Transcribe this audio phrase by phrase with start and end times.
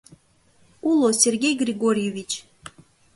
[0.89, 2.31] —Уло, Сергей Григорьевич.